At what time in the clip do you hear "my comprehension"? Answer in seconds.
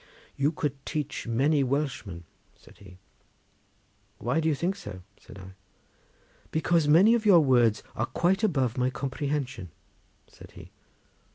8.79-9.69